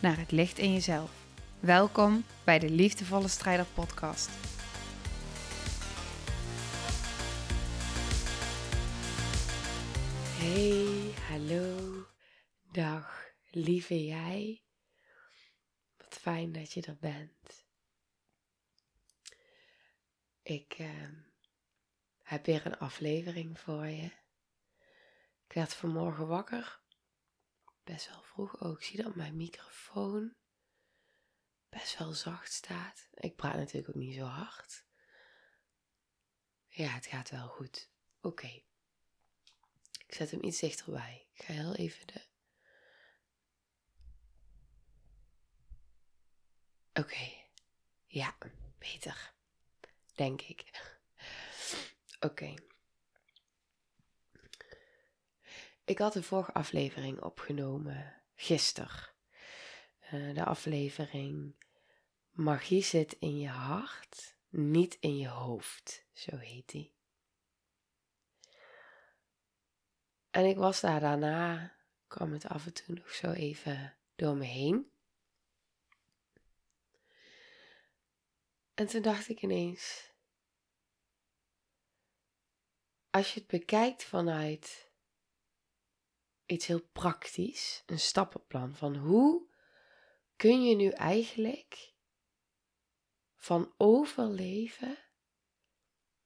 [0.00, 1.10] naar het licht in jezelf.
[1.60, 4.30] Welkom bij de Liefdevolle Strijder Podcast.
[10.38, 12.06] Hey, hallo,
[12.72, 14.62] dag, lieve jij.
[15.96, 17.66] Wat fijn dat je er bent.
[20.42, 21.08] Ik uh,
[22.22, 24.10] heb weer een aflevering voor je.
[25.46, 26.79] Ik werd vanmorgen wakker.
[27.90, 28.78] Best wel vroeg ook.
[28.78, 30.34] Ik zie dat mijn microfoon
[31.68, 33.08] best wel zacht staat.
[33.14, 34.84] Ik praat natuurlijk ook niet zo hard.
[36.68, 37.90] Ja, het gaat wel goed.
[38.20, 38.62] Oké.
[40.06, 41.28] Ik zet hem iets dichterbij.
[41.32, 42.26] Ik ga heel even de.
[46.92, 47.30] Oké.
[48.06, 48.36] Ja,
[48.78, 49.34] beter.
[50.14, 50.94] Denk ik.
[52.20, 52.54] Oké.
[55.90, 59.08] Ik had de vorige aflevering opgenomen gisteren.
[60.12, 61.64] Uh, de aflevering
[62.30, 66.94] Magie zit in je hart, niet in je hoofd, zo heet die.
[70.30, 74.44] En ik was daar daarna, kwam het af en toe nog zo even door me
[74.44, 74.90] heen.
[78.74, 80.12] En toen dacht ik ineens,
[83.10, 84.89] als je het bekijkt vanuit
[86.50, 89.48] iets heel praktisch, een stappenplan van hoe
[90.36, 91.94] kun je nu eigenlijk
[93.36, 94.98] van overleven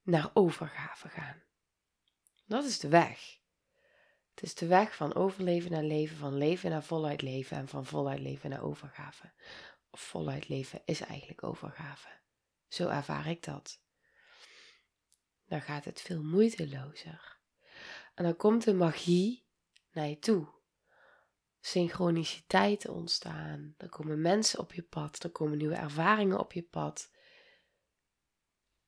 [0.03, 1.43] naar overgave gaan.
[2.47, 3.39] Dat is de weg.
[4.35, 7.87] Het is de weg van overleven naar leven, van leven naar voluit leven en van
[7.87, 9.33] voluit leven naar overgave.
[9.91, 12.09] Of voluit leven is eigenlijk overgave.
[12.69, 13.81] Zo ervaar ik dat.
[15.47, 17.39] Dan gaat het veel moeitelozer.
[18.15, 19.44] En dan komt de magie
[19.95, 20.47] naar je toe.
[21.61, 23.75] Synchroniciteiten ontstaan.
[23.79, 25.23] Er komen mensen op je pad.
[25.23, 27.11] Er komen nieuwe ervaringen op je pad.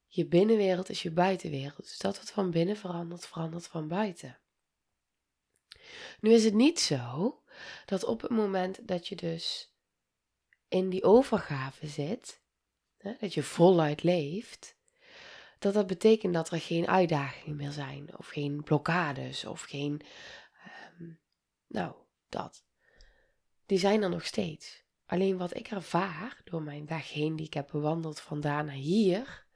[0.07, 1.83] Je binnenwereld is je buitenwereld.
[1.83, 4.39] Dus dat wat van binnen verandert, verandert van buiten.
[6.21, 7.43] Nu is het niet zo
[7.85, 9.75] dat op het moment dat je dus
[10.69, 12.43] in die overgave zit,
[12.97, 14.77] hè, dat je voluit leeft,
[15.59, 20.01] dat dat betekent dat er geen uitdagingen meer zijn, of geen blokkades, of geen,
[21.67, 21.95] nou,
[22.29, 22.65] dat.
[23.67, 24.85] Die zijn er nog steeds.
[25.07, 28.75] Alleen wat ik ervaar door mijn weg heen die ik heb bewandeld van daar naar
[28.75, 29.47] hier,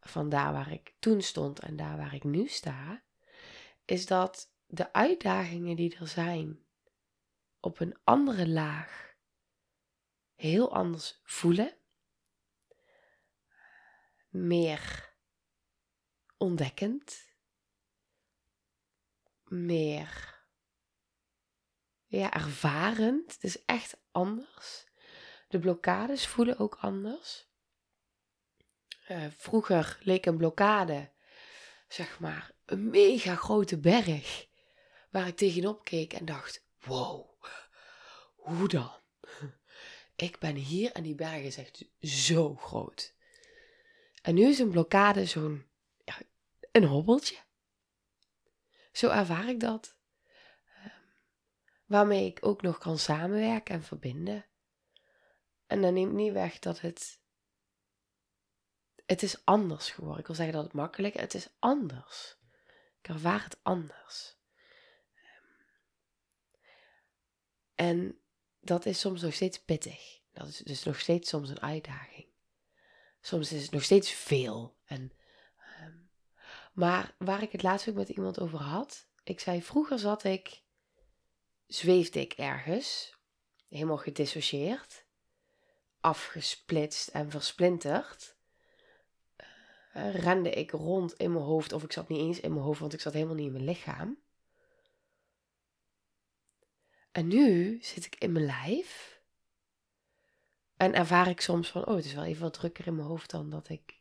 [0.00, 3.02] van daar waar ik toen stond en daar waar ik nu sta,
[3.84, 6.64] is dat de uitdagingen die er zijn
[7.60, 9.14] op een andere laag
[10.34, 11.76] heel anders voelen,
[14.28, 15.14] meer
[16.36, 17.28] ontdekkend,
[19.44, 20.31] meer
[22.18, 23.32] ja, ervarend.
[23.32, 24.84] Het is echt anders.
[25.48, 27.46] De blokkades voelen ook anders.
[29.08, 31.10] Uh, vroeger leek een blokkade,
[31.88, 34.46] zeg maar, een mega grote berg
[35.10, 37.30] waar ik tegenop keek en dacht: wow,
[38.36, 38.92] hoe dan?
[40.16, 43.14] Ik ben hier en die berg is echt zo groot.
[44.22, 45.66] En nu is een blokkade zo'n
[46.04, 46.18] ja,
[46.72, 47.36] een hobbeltje.
[48.92, 49.96] Zo ervaar ik dat.
[51.92, 54.46] Ehm, waarmee ik ook nog kan samenwerken en verbinden.
[55.66, 57.20] En dat neemt niet weg dat het.
[59.06, 60.20] Het is anders geworden.
[60.20, 62.36] Ik wil zeggen dat het makkelijk Het is anders.
[63.00, 64.36] Ik ervaar het anders.
[67.74, 68.18] En
[68.60, 70.20] dat is soms nog steeds pittig.
[70.32, 72.26] Dat is dus nog steeds soms een uitdaging.
[73.20, 74.76] Soms is het nog steeds veel.
[74.84, 75.12] En,
[75.56, 75.96] ehm,
[76.72, 79.08] maar waar ik het laatst ook met iemand over had.
[79.24, 80.61] Ik zei, vroeger zat ik,
[81.74, 83.16] zweefde ik ergens.
[83.68, 85.04] Helemaal gedissocieerd.
[86.00, 88.36] Afgesplitst en versplinterd.
[89.96, 91.72] Uh, rende ik rond in mijn hoofd.
[91.72, 93.64] Of ik zat niet eens in mijn hoofd, want ik zat helemaal niet in mijn
[93.64, 94.18] lichaam.
[97.12, 99.20] En nu zit ik in mijn lijf.
[100.76, 103.30] En ervaar ik soms van, oh, het is wel even wat drukker in mijn hoofd
[103.30, 104.00] dan dat ik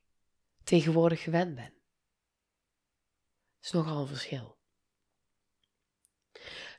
[0.63, 1.73] tegenwoordig gewend ben.
[3.55, 4.60] Dat is nogal een verschil.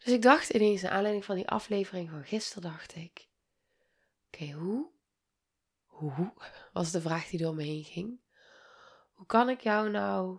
[0.05, 3.29] Dus ik dacht ineens, naar aanleiding van die aflevering van gisteren, dacht ik,
[4.27, 4.91] Oké, hoe?
[5.87, 6.33] Hoe?
[6.73, 8.21] Was de vraag die door me heen ging.
[9.13, 10.39] Hoe kan ik jou nou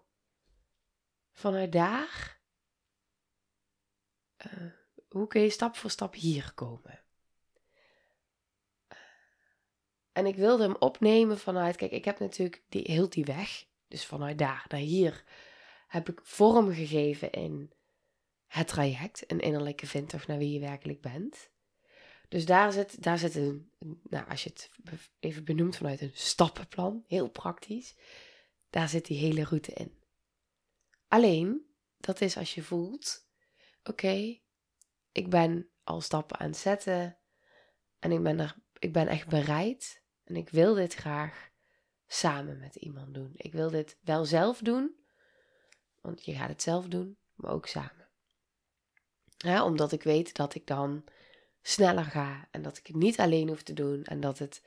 [1.31, 2.41] vanuit daar,
[4.45, 4.71] uh,
[5.09, 7.03] hoe kun je stap voor stap hier komen?
[10.11, 14.05] En ik wilde hem opnemen vanuit, kijk, ik heb natuurlijk die, heel die weg, dus
[14.05, 15.23] vanuit daar naar hier,
[15.87, 17.73] heb ik vorm gegeven in
[18.53, 21.49] het traject, een innerlijke vindtocht naar wie je werkelijk bent.
[22.27, 23.71] Dus daar zit, daar zit een,
[24.03, 24.69] nou, als je het
[25.19, 27.95] even benoemt vanuit een stappenplan, heel praktisch,
[28.69, 30.01] daar zit die hele route in.
[31.07, 31.65] Alleen,
[31.97, 33.27] dat is als je voelt,
[33.83, 34.39] oké,
[35.11, 37.17] ik ben al stappen aan het zetten
[37.99, 41.49] en ik ben, er, ik ben echt bereid en ik wil dit graag
[42.07, 43.31] samen met iemand doen.
[43.35, 44.95] Ik wil dit wel zelf doen,
[46.01, 48.02] want je gaat het zelf doen, maar ook samen.
[49.43, 51.03] Ja, omdat ik weet dat ik dan
[51.61, 54.63] sneller ga en dat ik het niet alleen hoef te doen en dat, het,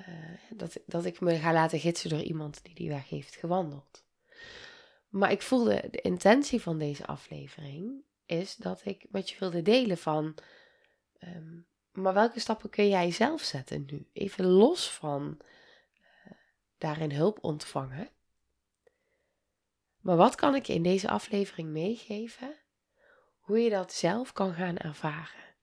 [0.00, 0.06] uh,
[0.50, 4.04] dat, dat ik me ga laten gidsen door iemand die die weg heeft gewandeld.
[5.08, 9.98] Maar ik voelde de intentie van deze aflevering is dat ik met je wilde delen
[9.98, 10.34] van,
[11.18, 11.60] ehm,
[11.92, 14.08] maar welke stappen kun jij zelf zetten nu?
[14.12, 15.38] Even los van
[16.00, 16.32] uh,
[16.78, 18.10] daarin hulp ontvangen.
[20.00, 22.61] Maar wat kan ik je in deze aflevering meegeven?
[23.42, 25.54] Hoe je dat zelf kan gaan ervaren.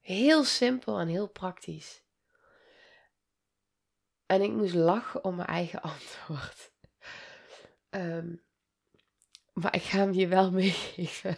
[0.00, 2.02] Heel simpel en heel praktisch.
[4.26, 6.72] En ik moest lachen om mijn eigen antwoord.
[7.90, 8.34] Ehm,
[9.52, 11.36] maar ik ga hem je wel meegeven.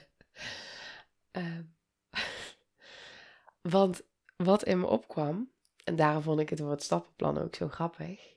[1.33, 1.77] Um,
[3.77, 4.03] want
[4.37, 5.53] wat in me opkwam,
[5.85, 8.37] en daarom vond ik het woord stappenplan ook zo grappig.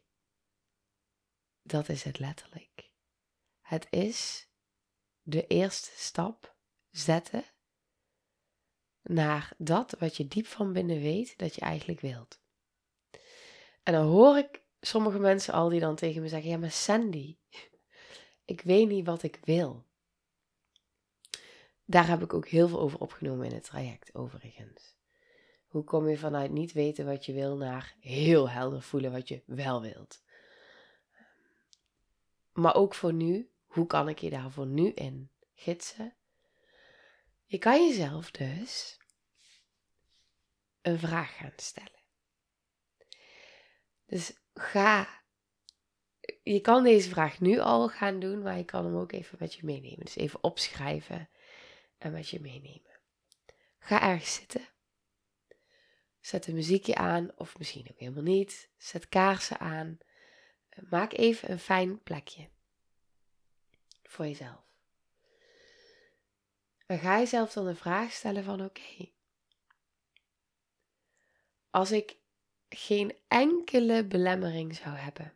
[1.61, 2.89] Dat is het letterlijk.
[3.61, 4.49] Het is
[5.27, 6.55] de eerste stap
[6.91, 7.43] zetten
[9.01, 12.39] naar dat wat je diep van binnen weet dat je eigenlijk wilt.
[13.83, 17.37] En dan hoor ik sommige mensen al die dan tegen me zeggen: Ja, maar Sandy,
[18.45, 19.85] ik weet niet wat ik wil.
[21.85, 24.95] Daar heb ik ook heel veel over opgenomen in het traject, overigens.
[25.67, 29.41] Hoe kom je vanuit niet weten wat je wil naar heel helder voelen wat je
[29.45, 30.23] wel wilt?
[32.53, 36.15] Maar ook voor nu, hoe kan ik je daarvoor nu in gidsen?
[37.45, 38.99] Je kan jezelf dus
[40.81, 42.03] een vraag gaan stellen.
[44.05, 45.23] Dus ga.
[46.43, 49.53] Je kan deze vraag nu al gaan doen, maar je kan hem ook even met
[49.53, 50.05] je meenemen.
[50.05, 51.29] Dus even opschrijven
[51.97, 52.99] en met je meenemen.
[53.79, 54.67] Ga ergens zitten.
[56.19, 58.69] Zet een muziekje aan, of misschien ook helemaal niet.
[58.77, 59.97] Zet kaarsen aan.
[60.89, 62.49] Maak even een fijn plekje
[64.23, 64.63] jezelf.
[66.85, 69.09] En ga jezelf dan de vraag stellen van oké,
[71.69, 72.17] als ik
[72.69, 75.33] geen enkele belemmering zou hebben.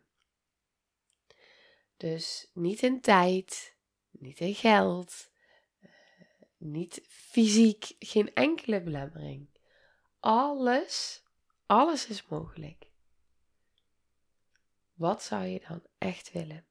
[1.96, 3.74] Dus niet in tijd,
[4.10, 5.30] niet in geld,
[5.80, 5.90] eh,
[6.56, 9.48] niet fysiek, geen enkele belemmering.
[10.20, 11.22] Alles,
[11.66, 12.86] alles is mogelijk.
[14.94, 16.69] Wat zou je dan echt willen?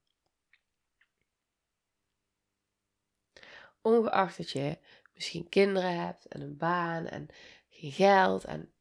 [3.82, 4.78] Ongeacht dat je
[5.14, 7.28] misschien kinderen hebt en een baan en
[7.70, 8.74] geen geld en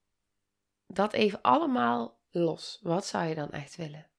[0.87, 2.79] dat even allemaal los.
[2.83, 4.11] Wat zou je dan echt willen?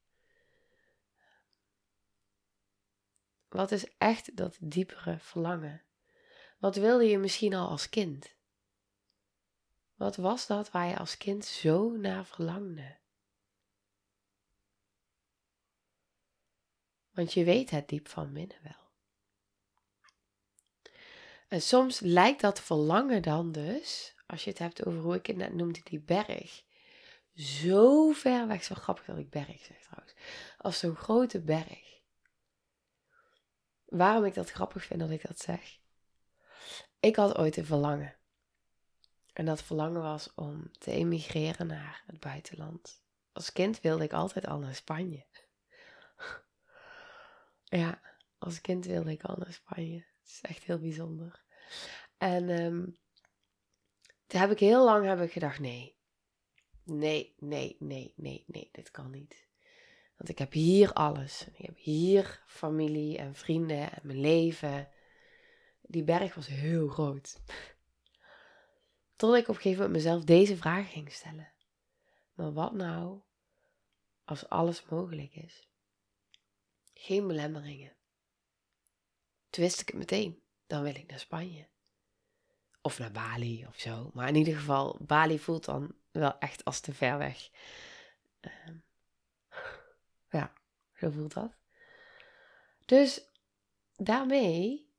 [3.50, 5.84] Wat is echt dat diepere verlangen?
[6.58, 8.36] Wat wilde je misschien al als kind?
[9.96, 12.98] Wat was dat waar je als kind zo naar verlangde?
[17.12, 18.89] Want je weet het diep van binnen wel.
[21.50, 25.38] En soms lijkt dat verlangen dan dus, als je het hebt over hoe ik het
[25.38, 26.64] net noemde, die berg,
[27.40, 28.64] zo ver weg.
[28.64, 30.16] Zo grappig dat ik berg zeg trouwens.
[30.58, 32.02] Als zo'n grote berg.
[33.86, 35.80] Waarom ik dat grappig vind dat ik dat zeg?
[37.00, 38.16] Ik had ooit een verlangen.
[39.34, 43.04] En dat verlangen was om te emigreren naar het buitenland.
[43.32, 45.26] Als kind wilde ik altijd al naar Spanje.
[47.64, 48.02] ja,
[48.38, 50.06] als kind wilde ik al naar Spanje.
[50.30, 51.44] Is echt heel bijzonder.
[52.18, 52.98] En um,
[54.28, 55.98] toen heb ik heel lang heb ik gedacht, nee,
[56.84, 59.48] nee, nee, nee, nee, nee, dit kan niet.
[60.18, 61.48] Want ik heb hier alles.
[61.54, 64.90] Ik heb hier familie en vrienden en mijn leven.
[65.82, 67.42] Die berg was heel groot.
[69.16, 71.54] Tot ik op een gegeven moment mezelf deze vraag ging stellen.
[72.34, 73.22] Maar wat nou
[74.24, 75.70] als alles mogelijk is?
[76.94, 77.99] Geen belemmeringen.
[79.50, 80.42] Toen wist ik het meteen.
[80.68, 81.68] Dan wil ik naar Spanje.
[82.82, 84.10] Of naar Bali of zo.
[84.14, 87.50] Maar in ieder geval, Bali voelt dan wel echt als te ver weg.
[88.40, 88.76] Ehm,
[90.30, 90.54] ja,
[90.96, 91.52] zo voelt dat.
[92.86, 93.22] Dus
[93.96, 94.90] daarmee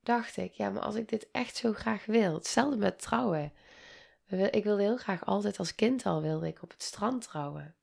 [0.00, 3.52] dacht ik, ja, maar als ik dit echt zo graag wil, hetzelfde met trouwen.
[4.50, 7.74] Ik wilde heel graag altijd als kind al wilde ik op het strand trouwen.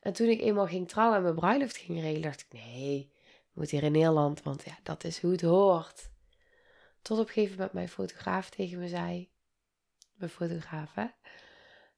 [0.00, 3.12] En toen ik eenmaal ging trouwen en mijn bruiloft ging regelen, dacht ik, nee,
[3.52, 6.10] moet hier in Nederland, want ja, dat is hoe het hoort.
[7.02, 9.32] Tot op een gegeven moment mijn fotograaf tegen me zei,
[10.12, 11.06] mijn fotograaf hè,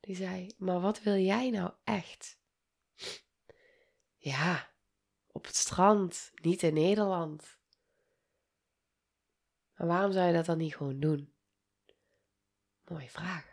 [0.01, 2.41] die zei, maar wat wil jij nou echt?
[4.17, 4.71] Ja,
[5.27, 7.59] op het strand, niet in Nederland.
[9.75, 11.35] Maar waarom zou je dat dan niet gewoon doen?
[12.85, 13.52] Mooie vraag.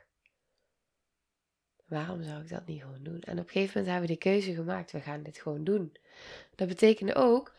[1.90, 3.22] Waarom zou ik dat niet gewoon doen?
[3.22, 5.96] En op een gegeven moment hebben we de keuze gemaakt, we gaan dit gewoon doen.
[6.56, 7.54] Dat betekende ook,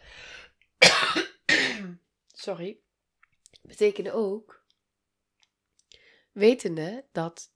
[2.46, 2.78] sorry,
[3.62, 4.64] betekende ook,
[6.32, 7.52] wetende dat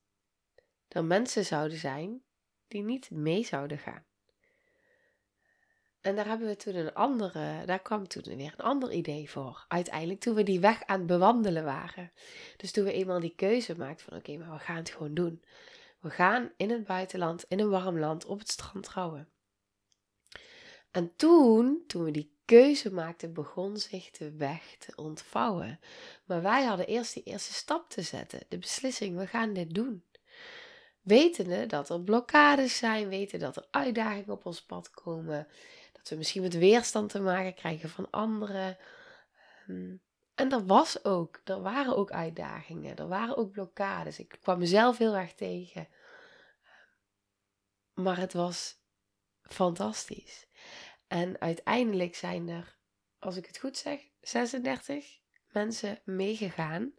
[0.89, 2.23] er mensen zouden zijn
[2.69, 4.05] die niet mee zouden gaan.
[6.01, 9.65] En daar hebben we toen een andere, daar kwam toen weer een ander idee voor.
[9.69, 12.13] Uiteindelijk toen we die weg aan het bewandelen waren.
[12.57, 15.43] Dus toen we eenmaal die keuze maakten van oké, maar we gaan het gewoon doen.
[16.05, 19.29] We gaan in het buitenland, in een warm land, op het strand trouwen.
[20.91, 25.81] En toen, toen we die keuze maakten, begon zich de weg te ontvouwen.
[26.25, 28.41] Maar wij hadden eerst die eerste stap te zetten.
[28.49, 30.05] De beslissing, we gaan dit doen.
[31.03, 35.49] Wetende dat er blokkades zijn, weten dat er uitdagingen op ons pad komen
[35.93, 38.77] dat we misschien met weerstand te maken krijgen van anderen.
[40.35, 44.19] En er was ook, er waren ook uitdagingen, er waren ook blokkades.
[44.19, 45.89] Ik kwam mezelf heel erg tegen.
[47.95, 48.83] Maar het was
[49.43, 50.47] fantastisch.
[51.07, 52.79] En uiteindelijk zijn er,
[53.19, 56.93] als ik het goed zeg, 36 mensen meegegaan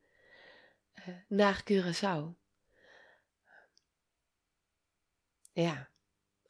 [0.95, 2.43] uh, naar Curaçao.
[5.51, 5.89] Ja,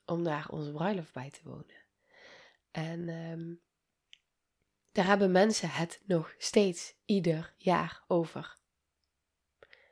[0.06, 1.84] om daar onze bruiloft bij te wonen.
[2.72, 3.65] En um,
[4.96, 8.58] daar hebben mensen het nog steeds ieder jaar over.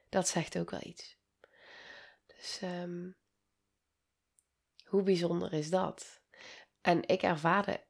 [0.10, 1.18] Dat zegt ook wel iets.
[2.28, 3.16] Dus um,
[4.86, 6.22] hoe bijzonder is dat?
[6.82, 7.84] En ik ervaarde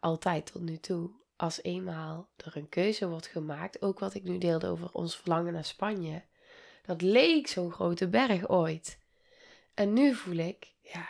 [0.00, 4.38] altijd tot nu toe, als eenmaal er een keuze wordt gemaakt, ook wat ik nu
[4.38, 6.24] deelde over ons verlangen naar Spanje,
[6.82, 8.98] dat leek zo'n grote berg ooit.
[9.74, 11.08] En nu voel ik, ja,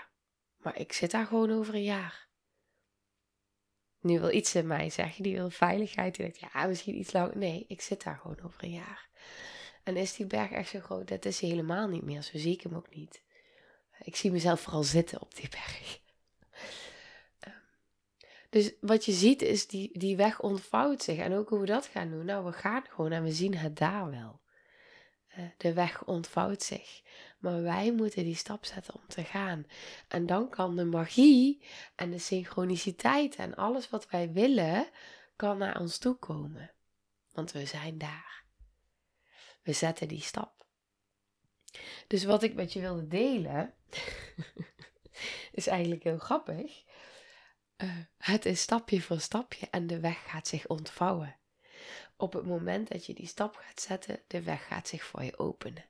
[0.57, 2.29] maar ik zit daar gewoon over een jaar.
[4.00, 6.14] Nu wil iets in mij zeggen, die wil veiligheid.
[6.16, 7.37] Die denkt, ja, misschien iets langer.
[7.37, 9.09] Nee, ik zit daar gewoon over een jaar.
[9.83, 11.09] En is die berg echt zo groot?
[11.09, 12.23] Dat is helemaal niet meer.
[12.23, 13.23] Zo zie ik hem ook niet.
[14.02, 15.99] Ik zie mezelf vooral zitten op die berg.
[17.40, 17.54] Ehm,
[18.50, 21.19] dus wat je ziet is, die, die weg ontvouwt zich.
[21.19, 22.25] En ook hoe we dat gaan doen.
[22.25, 24.40] Nou, we gaan gewoon en we zien het daar wel.
[25.28, 27.02] Eh, de weg ontvouwt zich.
[27.40, 29.66] Maar wij moeten die stap zetten om te gaan.
[30.09, 31.62] En dan kan de magie
[31.94, 34.88] en de synchroniciteit en alles wat wij willen,
[35.37, 36.70] kan naar ons toe komen.
[37.32, 38.44] Want we zijn daar.
[39.62, 40.66] We zetten die stap.
[42.06, 43.75] Dus wat ik met je wilde delen,
[45.52, 46.85] is eigenlijk heel grappig.
[47.76, 51.37] Uh, het is stapje voor stapje en de weg gaat zich ontvouwen.
[52.16, 55.38] Op het moment dat je die stap gaat zetten, de weg gaat zich voor je
[55.38, 55.89] openen.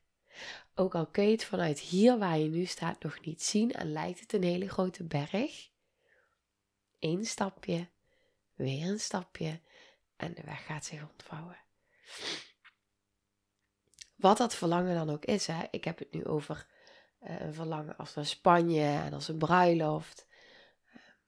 [0.75, 3.93] Ook al kun je het vanuit hier waar je nu staat nog niet zien en
[3.93, 5.71] lijkt het een hele grote berg.
[6.99, 7.89] Eén stapje,
[8.55, 9.61] weer een stapje
[10.17, 11.59] en de weg gaat zich ontvouwen.
[14.15, 15.63] Wat dat verlangen dan ook is, hè?
[15.71, 16.67] ik heb het nu over
[17.23, 20.27] uh, een verlangen als naar Spanje en als een bruiloft.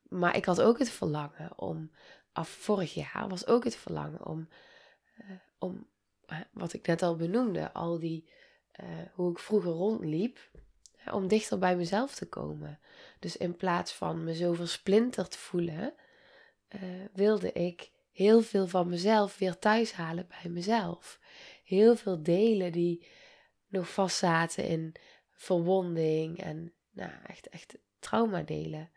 [0.02, 1.90] Maar ik had ook het verlangen om,
[2.32, 4.48] af vorig jaar was ook het verlangen om,
[5.16, 5.86] uh, om
[6.52, 8.30] wat ik net al benoemde, al die
[8.80, 10.50] uh, hoe ik vroeger rondliep,
[11.12, 12.78] om dichter bij mezelf te komen.
[13.18, 15.94] Dus in plaats van me zo versplinterd voelen,
[16.74, 16.80] uh,
[17.12, 21.20] wilde ik heel veel van mezelf weer thuis halen bij mezelf.
[21.64, 23.06] Heel veel delen die
[23.68, 24.94] nog vastzaten in
[25.32, 28.90] verwonding en nou, echt, echt traumadelen,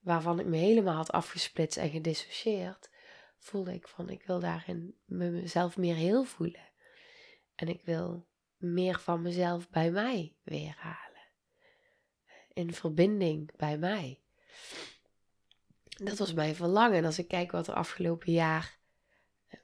[0.00, 2.90] waarvan ik me helemaal had afgesplitst en gedissocieerd,
[3.38, 6.68] voelde ik van ik wil daarin mezelf meer heel voelen.
[7.54, 8.26] En ik wil
[8.72, 11.22] meer van mezelf bij mij weer halen.
[12.52, 14.20] In verbinding bij mij.
[15.88, 16.96] Dat was mijn verlangen.
[16.96, 18.78] En als ik kijk wat er afgelopen jaar
[19.48, 19.58] eh,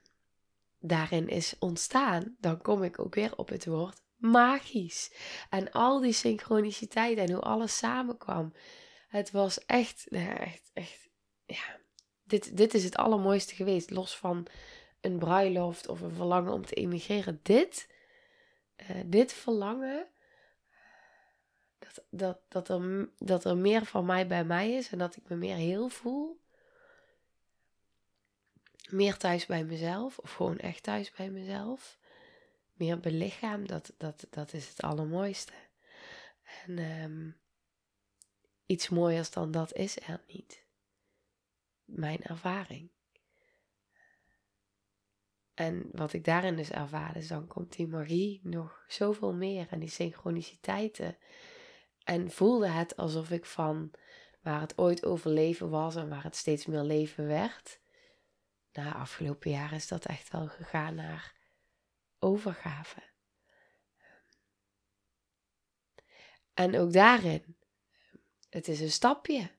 [0.79, 5.11] daarin is ontstaan, dan kom ik ook weer op het woord magisch.
[5.49, 8.53] En al die synchroniciteit en hoe alles samenkwam.
[9.07, 11.09] Het was echt, echt, echt,
[11.45, 11.81] ja.
[12.23, 13.89] Dit, dit is het allermooiste geweest.
[13.89, 14.47] Los van
[15.01, 17.39] een bruiloft of een verlangen om te emigreren.
[17.43, 17.87] Dit
[18.77, 20.07] uh, dit verlangen,
[21.79, 25.15] dat dat, dat, dat, er, dat er meer van mij bij mij is en dat
[25.15, 26.41] ik me meer heel voel.
[28.89, 31.97] Meer thuis bij mezelf, of gewoon echt thuis bij mezelf.
[32.73, 35.53] Meer belichaam, dat, dat, dat is het allermooiste.
[36.65, 37.31] En ehm,
[38.65, 40.65] iets mooiers dan dat is er niet.
[41.85, 42.92] Mijn ervaring.
[45.53, 49.79] En wat ik daarin dus ervaar, is dan komt die magie nog zoveel meer en
[49.79, 51.17] die synchroniciteiten.
[52.03, 53.91] En voelde het alsof ik van
[54.41, 57.81] waar het ooit overleven was en waar het steeds meer leven werd.
[58.71, 61.35] Na afgelopen jaar is dat echt wel gegaan naar
[62.19, 63.11] overgave.
[66.53, 67.57] En ook daarin,
[68.49, 69.51] het is een stapje.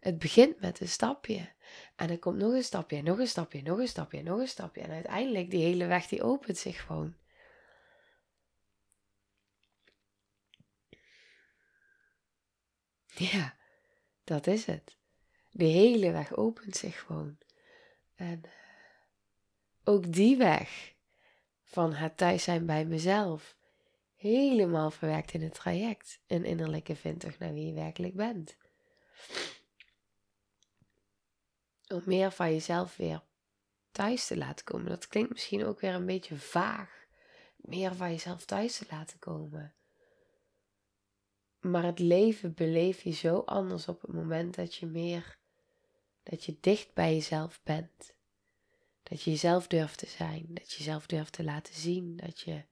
[0.00, 1.53] Het begint met een stapje.
[1.96, 4.80] En er komt nog een stapje, nog een stapje, nog een stapje, nog een stapje.
[4.80, 7.16] En uiteindelijk, die hele weg, die opent zich gewoon.
[13.06, 13.56] Ja,
[14.24, 14.96] dat is het.
[15.50, 17.38] De hele weg opent zich gewoon.
[18.14, 18.50] En eh,
[19.84, 20.94] ook die weg
[21.64, 23.56] van het thuis zijn bij mezelf,
[24.16, 26.20] helemaal verwerkt in het traject.
[26.26, 28.56] Een innerlijke vindtocht naar wie je werkelijk bent.
[31.94, 33.22] Om meer van jezelf weer
[33.90, 34.88] thuis te laten komen.
[34.88, 37.06] Dat klinkt misschien ook weer een beetje vaag.
[37.56, 39.74] Meer van jezelf thuis te laten komen.
[41.60, 45.38] Maar het leven beleef je zo anders op het moment dat je meer,
[46.22, 48.14] dat je dicht bij jezelf bent.
[49.02, 52.64] Dat je jezelf durft te zijn, dat je jezelf durft te laten zien, dat je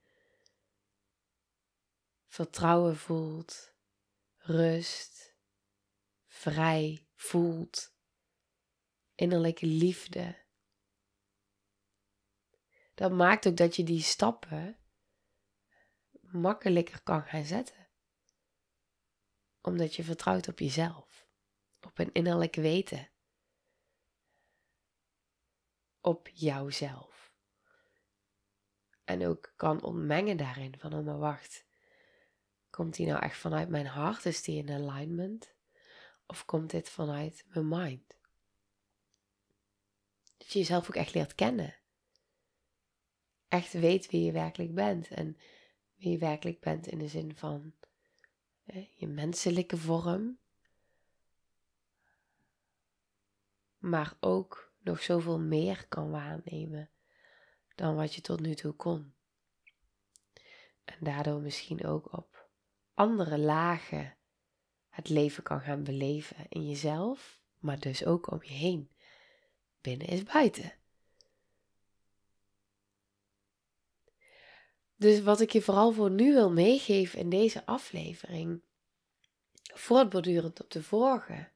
[2.27, 3.73] vertrouwen voelt,
[4.37, 5.35] rust,
[6.27, 7.92] vrij voelt
[9.15, 10.41] innerlijke liefde.
[12.93, 14.77] Dat maakt ook dat je die stappen
[16.21, 17.87] makkelijker kan gaan zetten.
[19.61, 21.27] Omdat je vertrouwt op jezelf,
[21.81, 23.09] op een innerlijk weten,
[26.01, 27.33] op jouzelf.
[29.03, 31.65] En ook kan ontmengen daarin van, oh maar wacht,
[32.69, 34.25] komt die nou echt vanuit mijn hart?
[34.25, 35.55] Is die in alignment?
[36.25, 38.17] Of komt dit vanuit mijn mind?
[40.43, 41.75] Dat je jezelf ook echt leert kennen.
[43.47, 45.07] Echt weet wie je werkelijk bent.
[45.07, 45.37] En
[45.95, 47.73] wie je werkelijk bent in de zin van
[48.95, 50.39] je menselijke vorm.
[53.77, 56.89] Maar ook nog zoveel meer kan waarnemen
[57.75, 59.13] dan wat je tot nu toe kon.
[60.83, 62.49] En daardoor misschien ook op
[62.93, 64.17] andere lagen
[64.89, 68.92] het leven kan gaan beleven in jezelf, maar dus ook om je heen
[69.83, 70.73] binnen is buiten.
[74.95, 78.61] Dus wat ik je vooral voor nu wil meegeven in deze aflevering,
[79.73, 81.49] voortbordurend op de vorige.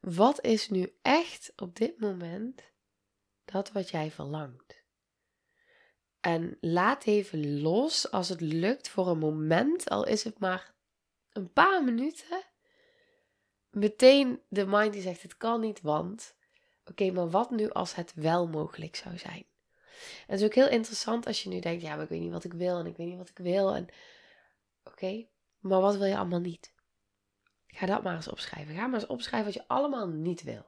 [0.00, 2.62] Wat is nu echt op dit moment
[3.44, 4.82] dat wat jij verlangt?
[6.20, 10.74] En laat even los als het lukt voor een moment, al is het maar
[11.32, 12.42] een paar minuten.
[13.70, 16.36] Meteen de mind die zegt: Het kan niet, want
[16.90, 19.44] Oké, maar wat nu als het wel mogelijk zou zijn?
[20.26, 22.32] En het is ook heel interessant als je nu denkt, ja, maar ik weet niet
[22.32, 23.74] wat ik wil en ik weet niet wat ik wil.
[23.74, 23.88] En
[24.84, 25.26] oké,
[25.58, 26.72] maar wat wil je allemaal niet?
[27.66, 28.74] Ga dat maar eens opschrijven.
[28.74, 30.66] Ga maar eens opschrijven wat je allemaal niet wil.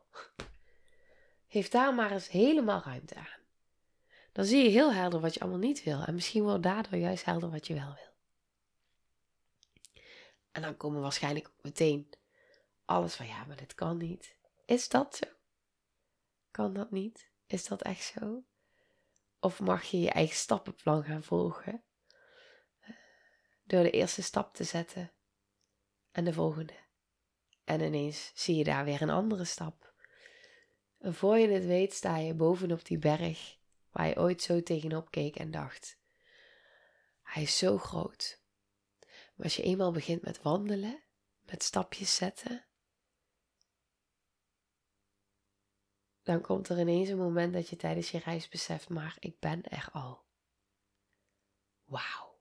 [1.48, 3.40] Geef daar maar eens helemaal ruimte aan.
[4.32, 6.02] Dan zie je heel helder wat je allemaal niet wil.
[6.04, 8.12] En misschien wordt daardoor juist helder wat je wel wil.
[10.52, 12.08] En dan komen waarschijnlijk meteen
[12.84, 14.36] alles van ja, maar dit kan niet.
[14.66, 15.39] Is dat zo?
[16.50, 17.30] Kan dat niet?
[17.46, 18.44] Is dat echt zo?
[19.40, 21.82] Of mag je je eigen stappenplan gaan volgen?
[23.64, 25.12] Door de eerste stap te zetten
[26.12, 26.74] en de volgende.
[27.64, 29.92] En ineens zie je daar weer een andere stap.
[30.98, 33.58] En voor je het weet sta je bovenop die berg
[33.90, 35.98] waar je ooit zo tegenop keek en dacht:
[37.22, 38.42] Hij is zo groot.
[39.34, 41.02] Maar als je eenmaal begint met wandelen,
[41.44, 42.64] met stapjes zetten,
[46.30, 49.62] dan komt er ineens een moment dat je tijdens je reis beseft, maar ik ben
[49.62, 50.24] er al.
[51.84, 52.38] Wauw,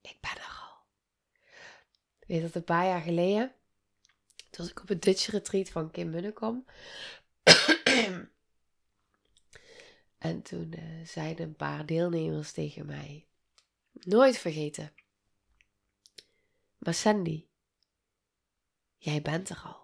[0.00, 0.76] ik ben er al.
[2.26, 3.54] Weet dat een paar jaar geleden,
[4.36, 6.66] toen was ik op een Dutch retreat van Kim Munnekom.
[10.18, 13.26] en toen uh, zeiden een paar deelnemers tegen mij,
[13.92, 14.92] nooit vergeten.
[16.78, 17.46] Maar Sandy,
[18.96, 19.81] jij bent er al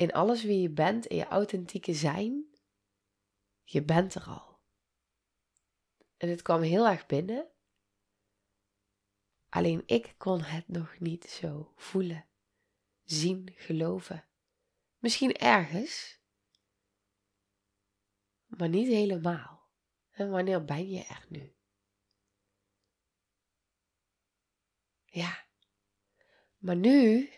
[0.00, 2.46] in alles wie je bent, in je authentieke zijn,
[3.62, 4.60] je bent er al.
[6.16, 7.50] En het kwam heel erg binnen.
[9.48, 12.28] Alleen ik kon het nog niet zo voelen,
[13.02, 14.28] zien, geloven.
[14.98, 16.20] Misschien ergens,
[18.46, 19.70] maar niet helemaal.
[20.10, 21.54] En wanneer ben je er nu?
[25.04, 25.46] Ja,
[26.56, 27.30] maar nu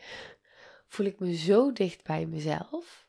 [0.93, 3.09] voel ik me zo dicht bij mezelf.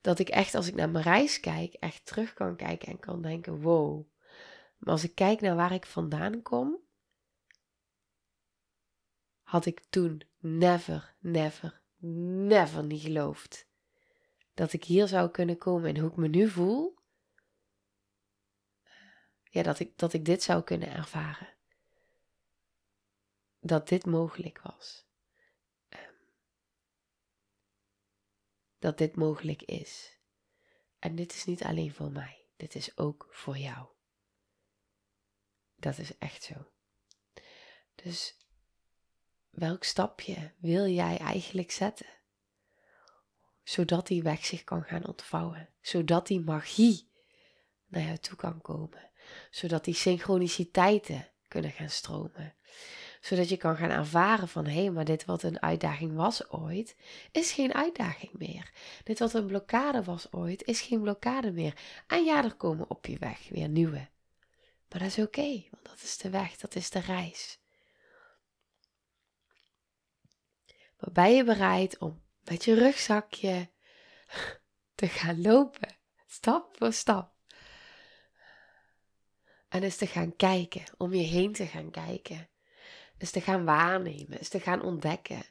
[0.00, 3.22] Dat ik echt, als ik naar mijn reis kijk, echt terug kan kijken en kan
[3.22, 4.06] denken: wow.
[4.78, 6.78] Maar als ik kijk naar waar ik vandaan kom,
[9.42, 11.80] had ik toen never, never,
[12.46, 13.68] never niet geloofd
[14.54, 16.98] dat ik hier zou kunnen komen en hoe ik me nu voel.
[19.44, 21.48] Ja, dat ik, dat ik dit zou kunnen ervaren.
[23.60, 25.04] Dat dit mogelijk was.
[28.84, 30.18] Dat dit mogelijk is.
[30.98, 33.86] En dit is niet alleen voor mij, dit is ook voor jou.
[35.76, 36.54] Dat is echt zo.
[37.94, 38.36] Dus
[39.50, 42.06] welk stapje wil jij eigenlijk zetten?
[43.62, 45.68] Zodat die weg zich kan gaan ontvouwen.
[45.80, 47.10] Zodat die magie
[47.86, 49.10] naar jou toe kan komen.
[49.50, 52.54] Zodat die synchroniciteiten kunnen gaan stromen.
[53.24, 56.96] Zodat je kan gaan ervaren van hé, hey, maar dit wat een uitdaging was ooit,
[57.32, 58.72] is geen uitdaging meer.
[59.04, 61.80] Dit wat een blokkade was ooit, is geen blokkade meer.
[62.06, 64.08] En ja, er komen op je weg weer nieuwe.
[64.88, 67.58] Maar dat is oké, want dat is de weg, dat is de reis.
[70.98, 73.70] Maar ben je bereid om met je rugzakje
[74.94, 77.32] te gaan lopen, stap voor stap?
[79.68, 82.48] En eens te gaan kijken, om je heen te gaan kijken.
[83.24, 85.42] Eens te gaan waarnemen, eens te gaan ontdekken.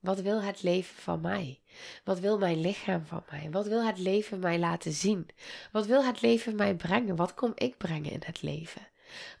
[0.00, 1.60] Wat wil het leven van mij?
[2.04, 3.48] Wat wil mijn lichaam van mij?
[3.50, 5.28] Wat wil het leven mij laten zien?
[5.72, 7.16] Wat wil het leven mij brengen?
[7.16, 8.88] Wat kom ik brengen in het leven?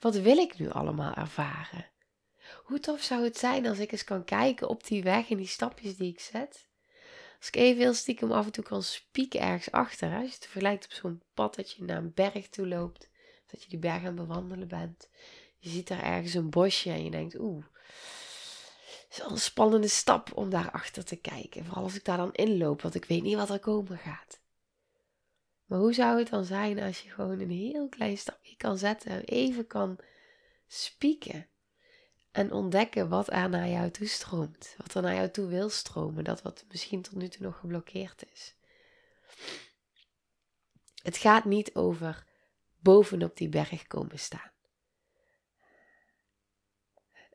[0.00, 1.86] Wat wil ik nu allemaal ervaren?
[2.64, 5.46] Hoe tof zou het zijn als ik eens kan kijken op die weg en die
[5.46, 6.68] stapjes die ik zet?
[7.38, 10.14] Als ik even heel stiekem af en toe kan spieken ergens achter.
[10.14, 13.10] Als je het vergelijkt op zo'n pad dat je naar een berg toe loopt.
[13.46, 15.08] Dat je die berg aan het bewandelen bent.
[15.58, 17.64] Je ziet daar ergens een bosje en je denkt, oeh,
[19.10, 21.64] is een spannende stap om daar achter te kijken.
[21.64, 24.40] Vooral als ik daar dan inloop, want ik weet niet wat er komen gaat.
[25.64, 29.10] Maar hoe zou het dan zijn als je gewoon een heel klein stapje kan zetten
[29.10, 29.98] en even kan
[30.66, 31.46] spieken?
[32.30, 34.74] En ontdekken wat er naar jou toe stroomt.
[34.76, 36.24] Wat er naar jou toe wil stromen.
[36.24, 38.54] Dat wat misschien tot nu toe nog geblokkeerd is.
[41.02, 42.26] Het gaat niet over
[42.78, 44.50] bovenop die berg komen staan.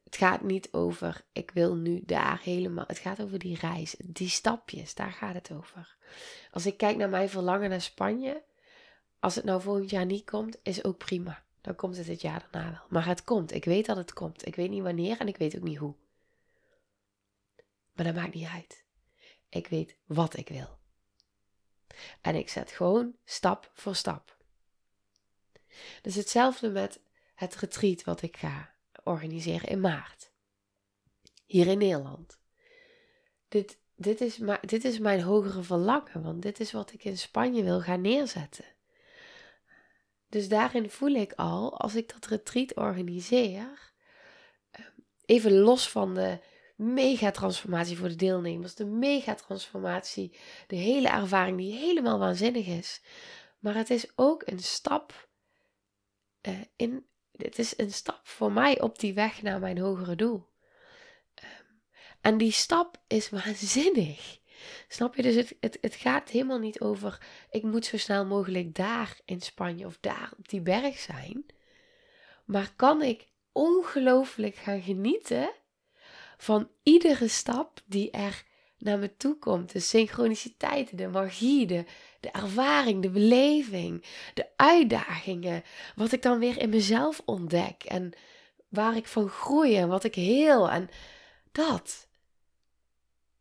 [0.08, 2.86] Het gaat niet over ik wil nu daar helemaal.
[2.88, 5.96] Het gaat over die reis, die stapjes, daar gaat het over.
[6.52, 8.44] Als ik kijk naar mijn verlangen naar Spanje,
[9.20, 12.48] als het nou volgend jaar niet komt, is ook prima dan komt het het jaar
[12.52, 12.82] daarna wel.
[12.90, 13.54] Maar het komt.
[13.54, 14.46] Ik weet dat het komt.
[14.46, 15.96] Ik weet niet wanneer en ik weet ook niet hoe.
[17.94, 18.84] Maar dat maakt niet uit.
[19.50, 20.78] Ik weet wat ik wil.
[22.22, 24.38] En ik zet gewoon stap voor stap.
[26.02, 27.00] Dus hetzelfde met
[27.36, 28.74] het retreat wat ik ga
[29.08, 30.32] organiseren in maart.
[31.46, 32.40] Hier in Nederland.
[33.48, 37.64] Dit, dit, is, dit is mijn hogere verlangen, want dit is wat ik in Spanje
[37.64, 38.66] wil gaan neerzetten.
[40.30, 43.94] Dus daarin voel ik al, als ik dat retreat organiseer,
[44.72, 44.92] ehm,
[45.26, 46.40] even los van de
[46.76, 53.02] megatransformatie voor de deelnemers, de megatransformatie, de hele ervaring die helemaal waanzinnig is.
[53.60, 55.30] Maar het is ook een stap
[56.48, 57.06] uh, in,
[57.38, 60.48] het is een stap voor mij op die weg naar mijn hogere doel.
[61.34, 61.48] Ehm,
[62.22, 64.40] en die stap is waanzinnig.
[64.88, 65.22] Snap je?
[65.22, 69.42] Dus het, het, het gaat helemaal niet over, ik moet zo snel mogelijk daar in
[69.42, 71.46] Spanje of daar op die berg zijn.
[72.46, 75.52] Maar kan ik ongelooflijk gaan genieten
[76.38, 78.44] van iedere stap die er
[78.78, 79.72] naar me toe komt.
[79.72, 81.86] De synchroniciteiten, de magie, de,
[82.20, 85.64] ervaring, de beleving, de uitdagingen.
[85.96, 88.12] Wat ik dan weer in mezelf ontdek en
[88.68, 90.90] waar ik van groei en wat ik heel en
[91.52, 92.08] dat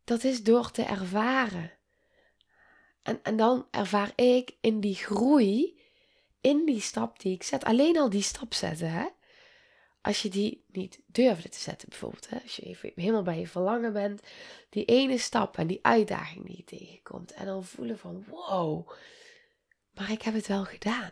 [0.07, 1.71] dat is door te ervaren.
[3.03, 5.79] En, en dan ervaar ik in die groei,
[6.41, 9.05] in die stap die ik zet, alleen al die stap zetten, hè?
[10.07, 12.39] Als je die niet durfde te zetten, bijvoorbeeld, hè?
[12.41, 14.21] als je even helemaal bij je verlangen bent,
[14.69, 18.91] die ene stap en die uitdaging die je tegenkomt, en dan voelen van wow,
[19.93, 21.11] maar ik heb het wel gedaan.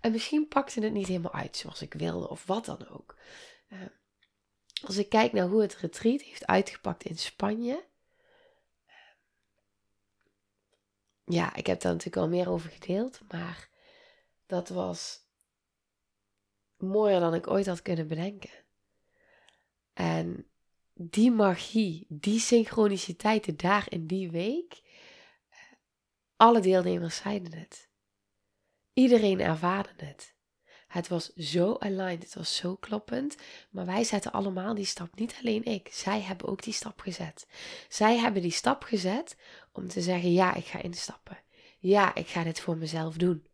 [0.00, 3.16] En misschien pakte het niet helemaal uit zoals ik wilde, of wat dan ook.
[3.68, 3.78] Uh,
[4.86, 7.84] als ik kijk naar hoe het retreat heeft uitgepakt in Spanje,
[11.24, 13.68] ja, ik heb daar natuurlijk al meer over gedeeld, maar
[14.46, 15.21] dat was
[16.82, 18.50] mooier dan ik ooit had kunnen bedenken.
[19.92, 20.46] En
[20.94, 24.82] die magie, die synchroniciteiten daar in die week,
[26.36, 27.88] alle deelnemers zeiden het.
[28.92, 30.34] Iedereen ervaarde het.
[30.92, 33.36] Het was zo aligned, het was zo kloppend.
[33.70, 35.88] Maar wij zetten allemaal die stap, niet alleen ik.
[35.92, 37.46] Zij hebben ook die stap gezet.
[37.88, 39.36] Zij hebben die stap gezet
[39.72, 41.38] om te zeggen: ja, ik ga instappen.
[41.78, 43.46] Ja, ik ga dit voor mezelf doen.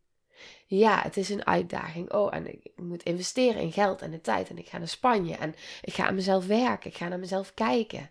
[0.66, 2.12] Ja, het is een uitdaging.
[2.12, 4.48] Oh, en ik moet investeren in geld en de tijd.
[4.50, 5.36] En ik ga naar Spanje.
[5.36, 6.90] En ik ga aan mezelf werken.
[6.90, 8.10] Ik ga naar mezelf kijken.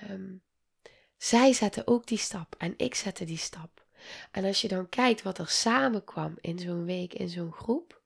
[0.00, 0.36] Ehm,
[1.16, 2.54] zij zetten ook die stap.
[2.58, 3.86] En ik zette die stap.
[4.30, 8.00] En als je dan kijkt wat er samenkwam in zo'n week, in zo'n groep.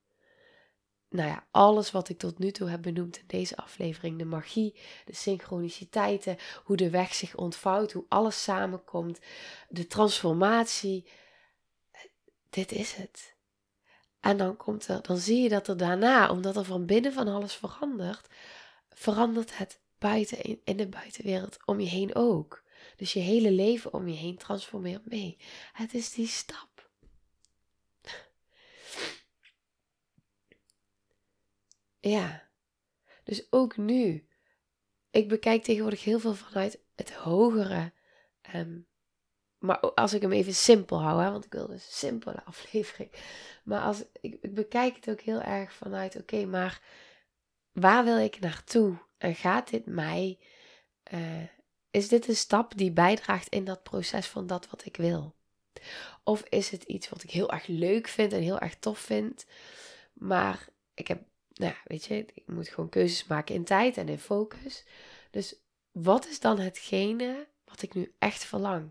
[1.09, 4.19] Nou ja, alles wat ik tot nu toe heb benoemd in deze aflevering.
[4.19, 9.21] De magie, de synchroniciteiten, hoe de weg zich ontvouwt, hoe alles samenkomt.
[9.69, 11.07] De transformatie.
[12.53, 13.37] Dit is het.
[14.21, 17.29] En dan komt er, dan zie je dat er daarna, omdat er van binnen van
[17.29, 18.27] alles verandert,
[18.91, 22.63] verandert het buiten in, de buitenwereld om je heen ook.
[22.97, 25.37] Dus je hele leven om je heen transformeert mee.
[25.73, 26.91] Het is die stap.
[32.01, 32.49] Ja.
[33.25, 34.29] Dus ook nu.
[35.11, 37.93] Ik bekijk tegenwoordig heel veel vanuit het hogere.
[38.55, 38.87] Um,
[39.63, 43.11] maar als ik hem even simpel hou, hè, want ik wil dus een simpele aflevering.
[43.65, 46.81] Maar als, ik, ik bekijk het ook heel erg vanuit, oké, maar
[47.73, 48.97] waar wil ik naartoe?
[49.19, 50.39] En gaat dit mij,
[51.13, 51.43] uh,
[51.91, 55.35] is dit een stap die bijdraagt in dat proces van dat wat ik wil?
[56.25, 59.47] Of is het iets wat ik heel erg leuk vind en heel erg tof vind,
[60.13, 61.23] maar ik heb,
[61.53, 64.85] nou ja, weet je, ik moet gewoon keuzes maken in tijd en in focus.
[65.31, 65.55] Dus
[65.93, 68.91] wat is dan hetgene wat ik nu echt verlang?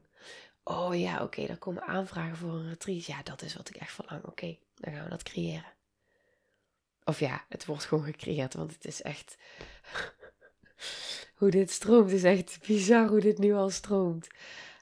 [0.64, 3.06] Oh ja, oké, okay, er komen aanvragen voor een retreat.
[3.06, 4.26] Ja, dat is wat ik echt verlang.
[4.26, 5.74] Oké, dan gaan we dat creëren.
[7.04, 9.38] Of ja, het wordt gewoon gecreëerd, want het is echt.
[11.38, 14.28] hoe dit stroomt, is echt bizar hoe dit nu al stroomt.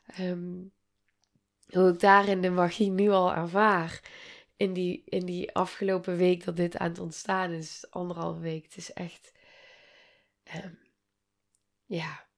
[0.06, 0.58] Ehm,
[1.70, 4.02] hoe ik daarin de magie nu al ervaar.
[4.58, 8.63] In die, in die afgelopen week dat dit aan het ontstaan is, anderhalve week.
[8.63, 9.32] Het is echt.
[10.56, 10.80] Um,
[11.86, 12.29] ja,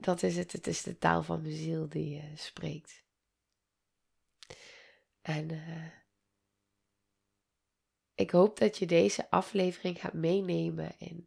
[0.00, 0.52] dat is het.
[0.52, 3.04] Het is de taal van mijn ziel die uh, spreekt.
[5.20, 5.86] En uh,
[8.14, 11.26] ik hoop dat je deze aflevering gaat meenemen in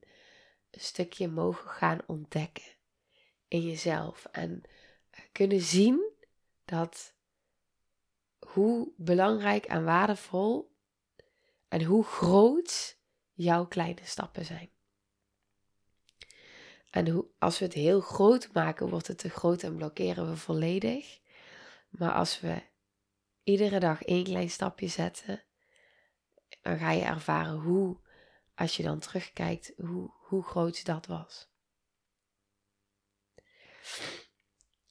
[0.70, 2.76] een stukje mogen gaan ontdekken
[3.48, 4.26] in jezelf.
[4.26, 4.62] En
[5.12, 6.12] uh, kunnen zien
[6.66, 7.14] dat
[8.40, 10.72] hoe belangrijk en waardevol
[11.68, 12.98] en hoe groot
[13.34, 14.73] jouw kleine stappen zijn.
[16.94, 20.38] En hoe, als we het heel groot maken, wordt het te groot en blokkeren we
[20.38, 21.20] volledig.
[21.90, 22.64] Maar als we
[23.44, 25.44] iedere dag één klein stapje zetten,
[26.62, 28.00] dan ga je ervaren hoe,
[28.56, 31.52] als je dan terugkijkt, hoe, hoe groot dat was.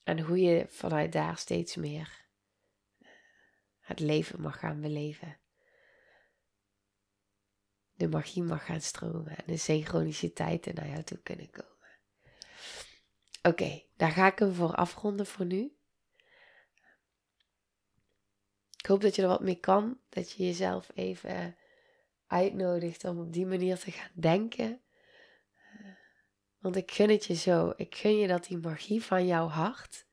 [0.03, 2.25] En hoe je vanuit daar steeds meer
[3.79, 5.39] het leven mag gaan beleven.
[7.93, 11.72] De magie mag gaan stromen en de synchroniciteiten naar jou toe kunnen komen.
[13.47, 15.75] Oké, daar ga ik hem voor afronden voor nu.
[18.77, 19.99] Ik hoop dat je er wat mee kan.
[20.09, 21.55] Dat je jezelf even
[22.27, 24.81] uitnodigt om op die manier te gaan denken.
[26.59, 27.73] Want ik gun het je zo.
[27.75, 30.05] Ik gun je dat die magie van jouw hart,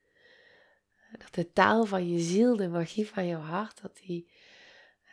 [1.19, 4.31] dat de taal van je ziel, de magie van jouw hart, dat die,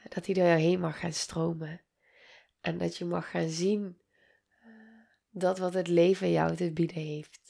[0.09, 1.81] dat die door jou heen mag gaan stromen.
[2.61, 4.01] En dat je mag gaan zien
[5.29, 7.46] dat wat het leven jou te bieden heeft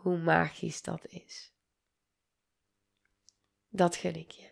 [0.00, 1.52] hoe magisch dat is.
[3.68, 4.50] Dat gun ik je.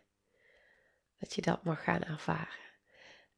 [1.18, 2.66] Dat je dat mag gaan ervaren.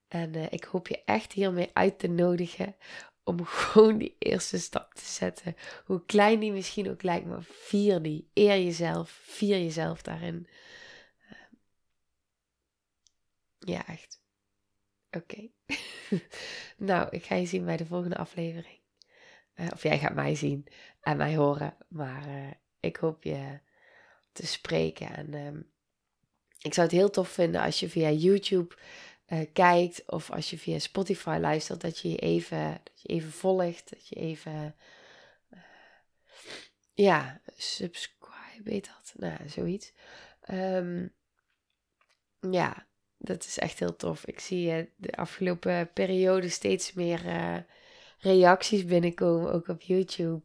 [0.08, 2.76] En uh, ik hoop je echt hiermee uit te nodigen
[3.24, 5.56] om gewoon die eerste stap te zetten.
[5.84, 8.30] Hoe klein die misschien ook lijkt, maar vier die.
[8.34, 10.46] Eer jezelf, vier jezelf daarin.
[11.30, 11.38] Uh,
[13.58, 14.20] ja, echt.
[15.10, 15.48] Oké.
[16.90, 18.79] nou, ik ga je zien bij de volgende aflevering.
[19.72, 20.66] Of jij gaat mij zien
[21.00, 21.76] en mij horen.
[21.88, 23.58] Maar uh, ik hoop je
[24.32, 25.14] te spreken.
[25.14, 25.60] En uh,
[26.58, 28.74] ik zou het heel tof vinden als je via YouTube
[29.28, 30.02] uh, kijkt.
[30.06, 31.80] Of als je via Spotify luistert.
[31.80, 33.90] Dat je je even, dat je even volgt.
[33.90, 34.76] Dat je even.
[36.94, 39.12] ja, subscribe, weet dat?
[39.16, 39.92] Nou, zoiets.
[40.50, 41.14] Um,
[42.40, 42.86] ja,
[43.18, 44.26] dat is echt heel tof.
[44.26, 47.20] Ik zie de afgelopen periode steeds meer
[48.20, 50.42] reacties binnenkomen, ook op YouTube.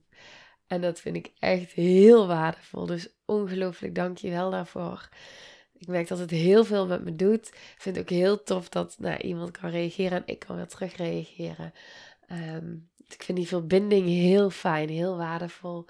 [0.68, 2.86] En dat vind ik echt heel waardevol.
[2.86, 5.10] Dus ongelooflijk dank je wel daarvoor.
[5.74, 7.48] Ik merk dat het heel veel met me doet.
[7.48, 10.68] Ik vind het ook heel tof dat nou, iemand kan reageren en ik kan weer
[10.68, 11.74] terug reageren.
[12.28, 12.74] Ehm,
[13.08, 15.86] ik vind die verbinding heel fijn, heel waardevol.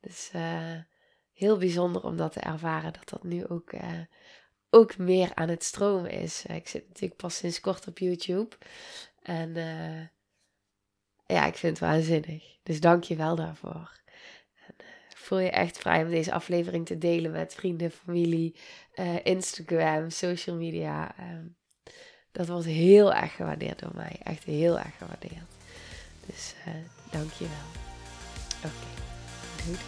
[0.00, 0.76] Dus uh,
[1.32, 4.00] heel bijzonder om dat te ervaren, dat dat nu ook, uh,
[4.70, 6.46] ook meer aan het stromen is.
[6.46, 8.56] Ik zit natuurlijk pas sinds kort op YouTube.
[9.22, 9.56] En
[11.32, 12.42] ja, ik vind het waanzinnig.
[12.62, 14.00] Dus dank je wel daarvoor.
[14.66, 14.74] En,
[15.14, 18.56] voel je echt vrij om deze aflevering te delen met vrienden, familie,
[19.22, 21.16] Instagram, social media.
[21.18, 21.46] Ehm,
[22.32, 24.16] dat wordt heel erg gewaardeerd door mij.
[24.22, 25.46] Echt heel erg gewaardeerd.
[26.26, 26.74] Dus uh,
[27.10, 28.70] dank je wel.
[28.70, 28.86] Oké,
[29.64, 29.78] doei.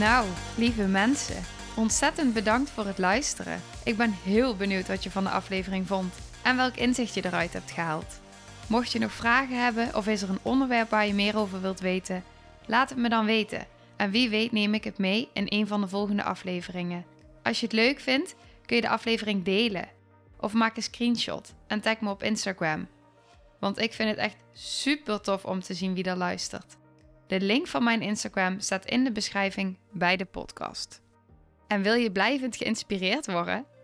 [0.00, 1.42] Nou, lieve mensen,
[1.76, 3.60] ontzettend bedankt voor het luisteren.
[3.84, 6.14] Ik ben heel benieuwd wat je van de aflevering vond
[6.48, 8.20] en welk inzicht je eruit hebt gehaald.
[8.66, 11.80] Mocht je nog vragen hebben of is er een onderwerp waar je meer over wilt
[11.80, 12.24] weten,
[12.66, 13.66] laat het me dan weten.
[13.96, 17.04] En wie weet neem ik het mee in een van de volgende afleveringen.
[17.42, 18.34] Als je het leuk vindt,
[18.66, 19.88] kun je de aflevering delen.
[20.40, 22.88] Of maak een screenshot en tag me op Instagram.
[23.60, 26.76] Want ik vind het echt super tof om te zien wie er luistert.
[27.26, 31.00] De link van mijn Instagram staat in de beschrijving bij de podcast.
[31.66, 33.64] En wil je blijvend geïnspireerd worden?